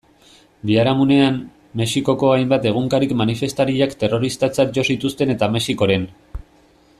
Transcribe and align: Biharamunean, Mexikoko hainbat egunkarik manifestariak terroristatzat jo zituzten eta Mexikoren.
Biharamunean, 0.69 1.35
Mexikoko 1.81 2.31
hainbat 2.37 2.65
egunkarik 2.71 3.13
manifestariak 3.19 3.93
terroristatzat 4.05 4.75
jo 4.79 4.87
zituzten 4.95 5.35
eta 5.35 5.51
Mexikoren. 5.59 6.09